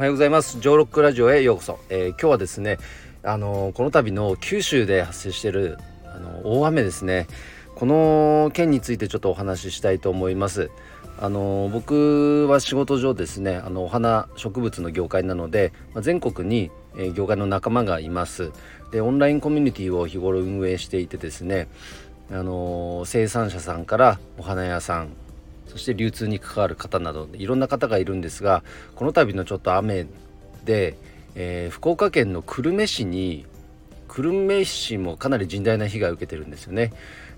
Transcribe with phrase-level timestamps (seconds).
[0.00, 0.58] おはようございます。
[0.60, 2.78] ジョーロックラジオへようこそ、えー、今日はですね
[3.22, 5.76] あのー、この度の九州で発生している
[6.06, 7.26] あの大雨ですね。
[7.74, 10.70] この件についてちょっとお話ししたいと思います。
[11.18, 18.52] あの僕は仕事上ですねあのお花植物の業界なので、まあ、全国に、えー、業界の仲間がいます。
[18.92, 21.68] でオンラインコミュニティを日頃運営していてですね
[22.30, 25.10] あの生産者さんからお花屋さん
[25.70, 28.64] そして流通に関わる方などいろんな方がいるんですが
[28.96, 30.06] この度のちょっと雨
[30.64, 30.96] で、
[31.36, 33.46] えー、福岡県の久留米市に
[34.08, 36.92] 久留米市もかなり甚大な被害を受けてるんですよね。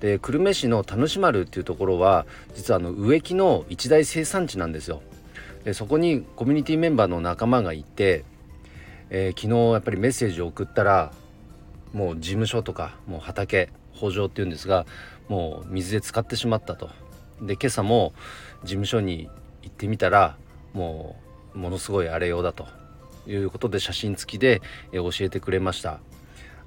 [0.00, 5.00] で久留米市の田主丸っていうところは実はあの植木の一大生産地なんですよ。
[5.64, 8.24] でそこにコミュニティメンバーの仲間がいて、
[9.08, 11.12] えー、昨日やっぱりメッセージを送ったら
[11.94, 14.84] もう事務所とかもう畑北条っていうんですが
[15.28, 16.90] もう水で浸かってしまったと
[17.42, 18.12] で今朝も
[18.62, 19.28] 事務所に
[19.62, 20.36] 行ってみたら
[20.72, 21.16] も
[21.54, 22.66] うものすごい荒れようだと
[23.26, 26.00] いうことで写真付きで教えてくれました。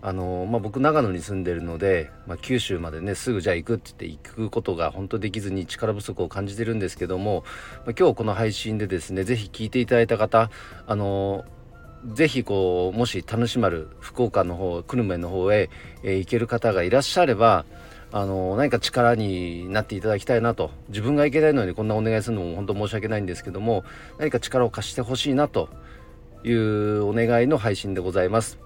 [0.04, 7.44] あのまあ、僕長野に住んでるので、まあ、九州までねすぐじゃあ行くって言って行くことが本当できずに力不足を感じてるんですけども、
[7.86, 10.50] まあ、今日この配信でですね是非聞いていただいた方
[10.88, 11.46] あの
[12.16, 15.70] ぜひこうもし楽しまる福岡の方久留米の方へ、
[16.02, 17.66] えー、行ける方がいらっしゃれば
[18.14, 23.86] あの何か力になっていただきたいなと自分がいけないのにこんなお願いするのも本当申し訳ないんですけども
[24.18, 25.70] 何か力を貸してほしいなと
[26.44, 28.60] いうお願いの配信でございます。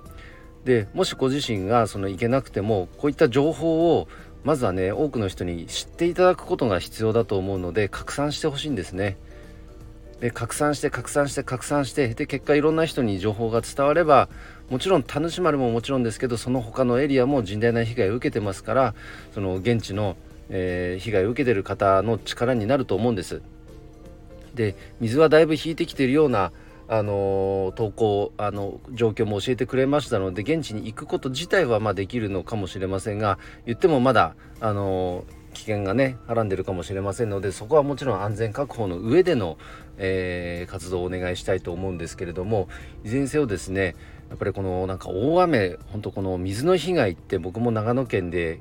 [0.64, 4.08] でもしご自身がそのいけなくてもこういった情報を
[4.44, 9.18] まずはね多くの人に知っていただくことが必要だと思うので拡散してほしいんですね。
[10.26, 14.28] で拡散して拡散して拡散してで結果いろんな人に情報が伝われば
[14.72, 18.95] もちろん田主丸ももちろんですけどその他のエリアも甚大な被害を受けてますから
[19.36, 20.17] その現地の、
[20.50, 23.44] えー、被害を受けてる方の力になると思うんです。
[24.56, 26.52] で水はだいぶ引いてきてるような
[26.88, 35.23] あの投稿あの状況も教えてくれましたので現地に行くこと自体はまあできるのかもしれませんが言ってもまだあの
[35.55, 39.58] 危険がねはらんでるかもしれませんのでそこはもちろん安全確保の上での、
[39.98, 42.67] えー、活動をお願いしたいと思うんですけれども
[43.04, 43.95] いずれにせよですね
[44.30, 48.60] やっぱりこのなんか大雨本当この水の被害って僕も長野県で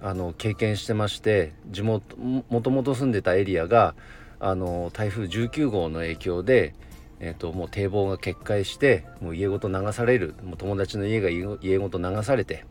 [0.00, 3.94] あの経験してまして地元もともと住んでたエリアが
[4.38, 6.74] あの台風19号の影響で、
[7.18, 10.34] えーと、もう堤防が決壊してもう家ごと流される。
[10.44, 12.66] もう友達の家が家ごと流されて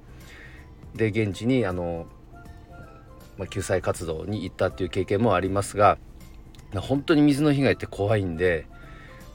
[0.95, 2.05] で現地にあの
[3.37, 5.97] まあ、救済活動に行ったっていう経験もありますが
[6.75, 8.65] 本当に水の被害って怖いんで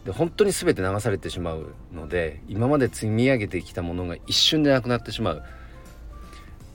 [0.04, 5.42] で本当に全て流されてしまうので今まで積み上げてきたものが一瞬でなくなってしまう。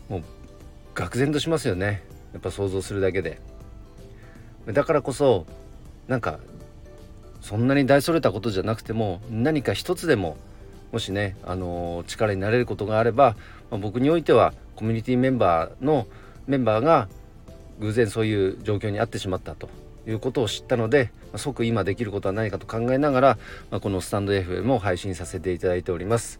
[0.09, 0.23] もう
[0.93, 2.03] 愕然としますよね。
[2.33, 3.39] やっぱ想像するだけで。
[4.67, 5.45] だからこそ
[6.07, 6.39] なんか
[7.41, 10.37] そんなに大それたことじゃなくても何か一つでも
[10.91, 13.35] もしね、あのー、力になれることがあれば、
[13.71, 16.05] まあ、僕においてはコミュニティメンバーの
[16.47, 17.07] メンバーが
[17.79, 19.69] 偶然そういう状況に遭ってしまったと
[20.07, 23.37] いうことを知ったので即今できることは何かと考えながら、
[23.71, 26.39] まあ、このスタンド FM を配信させていただいております。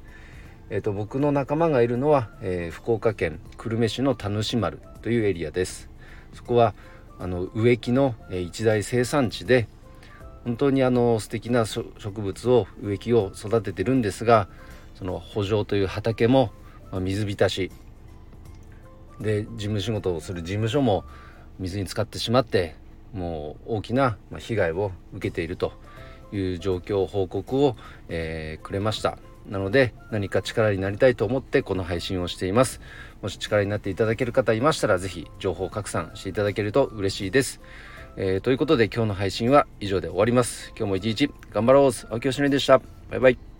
[0.69, 5.89] えーと、僕の仲間がいるのは、えー、福岡県久留米市の田主丸というエリアです。
[6.33, 6.73] そこは
[7.19, 9.67] あの植木の、えー、一大生産地で
[10.43, 14.47] 本当にあの素敵な植物を植木を育ててるんですが
[14.95, 16.51] その圃場という畑も、
[16.91, 17.71] まあ、水浸し
[19.23, 21.03] で事務仕事をする事務所も
[21.57, 22.75] 水に浸かってしまって
[23.13, 25.73] もう大きな被害を受けていると
[26.31, 27.75] いう状況報告を、
[28.09, 29.17] えー、くれました。
[29.49, 32.81] なので何か力になりたいと思ってこの配信をしています。
[33.21, 37.61] もし力になっていただける方いましたら是非情報拡散していただけると嬉しいです、
[38.17, 40.69] えー、ということで今日の配信は以上で終わります。
[40.77, 41.91] 今日も一日頑張ろう。
[42.09, 42.81] 青木よしのりでした。
[43.09, 43.52] バイバイ。